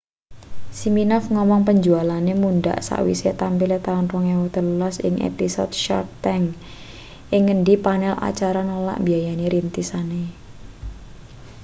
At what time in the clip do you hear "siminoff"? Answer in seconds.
0.79-1.25